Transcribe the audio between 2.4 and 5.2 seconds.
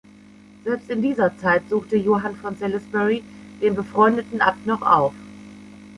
Salisbury den befreundeten Abt noch auf.